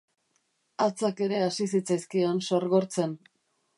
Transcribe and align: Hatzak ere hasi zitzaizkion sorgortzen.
Hatzak 0.85 1.21
ere 1.27 1.41
hasi 1.49 1.67
zitzaizkion 1.75 2.43
sorgortzen. 2.49 3.15